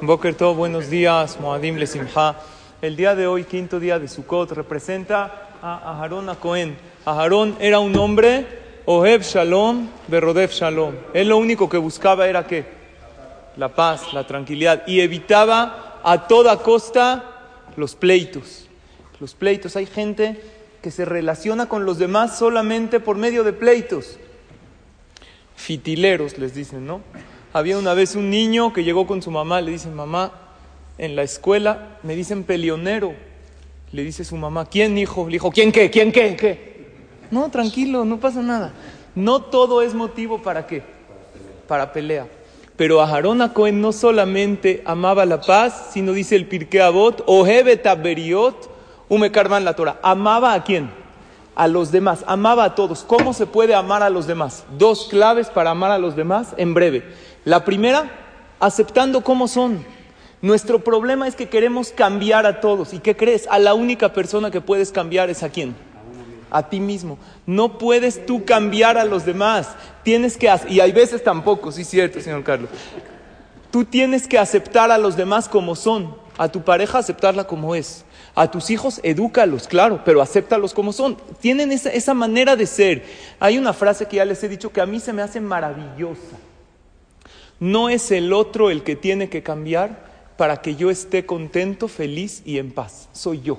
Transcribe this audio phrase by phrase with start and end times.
[0.00, 2.36] Boker Tov, buenos días, Moadim Lesimha.
[2.80, 6.76] El día de hoy, quinto día de Sukkot, representa a Aharón a Cohen.
[7.04, 8.46] Aharón era un hombre,
[8.86, 10.94] Oheb Shalom, Berodef Shalom.
[11.12, 12.64] Él lo único que buscaba era que
[13.56, 17.24] la paz, la tranquilidad y evitaba a toda costa
[17.76, 18.68] los pleitos.
[19.20, 20.40] Los pleitos, hay gente
[20.80, 24.18] que se relaciona con los demás solamente por medio de pleitos.
[25.56, 27.00] Fitileros les dicen, ¿no?
[27.52, 30.32] Había una vez un niño que llegó con su mamá, le dice, mamá,
[30.98, 33.14] en la escuela me dicen pelionero.
[33.92, 35.26] Le dice su mamá, ¿quién hijo?
[35.26, 35.90] Le dijo, ¿quién qué?
[35.90, 36.36] ¿Quién qué?
[36.36, 36.88] ¿Qué?
[37.30, 38.72] No, tranquilo, no pasa nada.
[39.14, 40.82] No todo es motivo para qué?
[41.66, 42.26] Para pelea.
[42.76, 48.70] Pero Aharón Cohen no solamente amaba la paz, sino dice el Pirkei Avot, Ohebe Beriot,
[49.08, 49.98] Ume Karman la Torah.
[50.02, 50.90] Amaba a quién?
[51.58, 53.02] A los demás, amaba a todos.
[53.02, 54.64] ¿Cómo se puede amar a los demás?
[54.78, 57.02] Dos claves para amar a los demás en breve.
[57.44, 58.12] La primera,
[58.60, 59.84] aceptando cómo son.
[60.40, 62.94] Nuestro problema es que queremos cambiar a todos.
[62.94, 63.48] ¿Y qué crees?
[63.50, 65.74] A la única persona que puedes cambiar es a quién?
[66.48, 67.18] A ti mismo.
[67.44, 69.74] No puedes tú cambiar a los demás.
[70.04, 72.70] Tienes que, y hay veces tampoco, sí, cierto, señor Carlos.
[73.72, 76.14] Tú tienes que aceptar a los demás como son.
[76.38, 78.04] A tu pareja aceptarla como es.
[78.34, 81.16] A tus hijos, edúcalos, claro, pero acéptalos como son.
[81.40, 83.04] Tienen esa, esa manera de ser.
[83.40, 86.36] Hay una frase que ya les he dicho que a mí se me hace maravillosa.
[87.60, 92.42] No es el otro el que tiene que cambiar para que yo esté contento, feliz
[92.44, 93.08] y en paz.
[93.12, 93.58] Soy yo.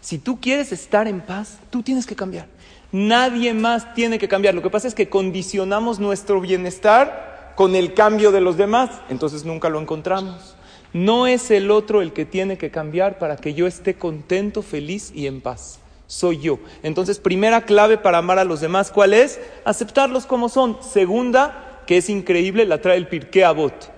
[0.00, 2.48] Si tú quieres estar en paz, tú tienes que cambiar.
[2.90, 4.54] Nadie más tiene que cambiar.
[4.54, 8.90] Lo que pasa es que condicionamos nuestro bienestar con el cambio de los demás.
[9.08, 10.56] Entonces nunca lo encontramos.
[10.92, 15.10] No es el otro el que tiene que cambiar para que yo esté contento, feliz
[15.14, 15.78] y en paz.
[16.06, 16.58] Soy yo.
[16.82, 19.40] Entonces, primera clave para amar a los demás, ¿cuál es?
[19.64, 20.76] Aceptarlos como son.
[20.82, 23.90] Segunda, que es increíble, la trae el Pirkei Avot.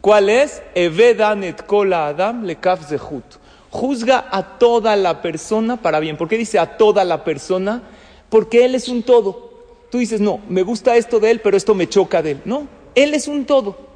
[0.00, 0.62] ¿Cuál es?
[0.74, 3.24] Evedan et kola adam lekaf zehut.
[3.70, 6.16] Juzga a toda la persona para bien.
[6.16, 7.82] ¿Por qué dice a toda la persona?
[8.30, 9.50] Porque él es un todo.
[9.90, 12.40] Tú dices, no, me gusta esto de él, pero esto me choca de él.
[12.44, 13.87] No, él es un todo.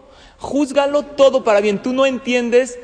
[0.42, 1.80] Júzgalo todo para bien.
[1.80, 2.76] Tú no entiendes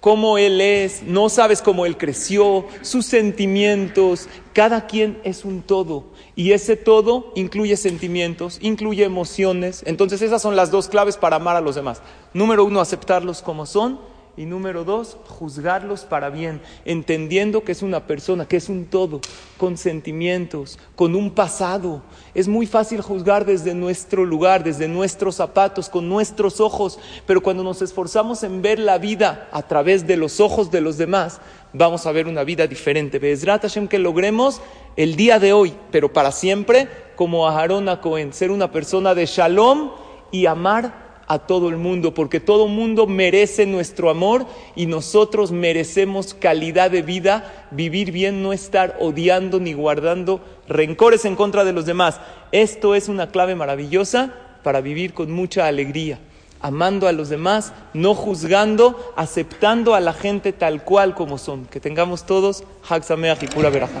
[0.00, 4.26] cómo él es, no sabes cómo él creció, sus sentimientos.
[4.54, 6.04] Cada quien es un todo.
[6.34, 9.82] Y ese todo incluye sentimientos, incluye emociones.
[9.86, 12.00] Entonces esas son las dos claves para amar a los demás.
[12.32, 14.00] Número uno, aceptarlos como son.
[14.36, 19.20] Y número dos, juzgarlos para bien, entendiendo que es una persona, que es un todo,
[19.58, 22.02] con sentimientos, con un pasado.
[22.34, 27.62] Es muy fácil juzgar desde nuestro lugar, desde nuestros zapatos, con nuestros ojos, pero cuando
[27.62, 31.40] nos esforzamos en ver la vida a través de los ojos de los demás,
[31.72, 33.20] vamos a ver una vida diferente.
[33.20, 34.60] Bezrat Hashem que logremos
[34.96, 39.26] el día de hoy, pero para siempre, como Aharón a Cohen, ser una persona de
[39.26, 39.92] shalom
[40.32, 44.46] y amar a todo el mundo, porque todo mundo merece nuestro amor
[44.76, 51.36] y nosotros merecemos calidad de vida, vivir bien, no estar odiando ni guardando rencores en
[51.36, 52.20] contra de los demás.
[52.52, 56.18] Esto es una clave maravillosa para vivir con mucha alegría,
[56.60, 61.66] amando a los demás, no juzgando, aceptando a la gente tal cual como son.
[61.66, 64.00] Que tengamos todos Haxameach y pura veraja.